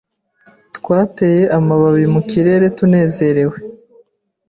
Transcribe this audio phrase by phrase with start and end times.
[0.77, 3.57] Twateye amababi mu kirere tunezerewe